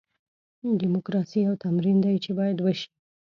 [0.79, 2.87] ډیموکراسي یو تمرین دی چې باید وشي.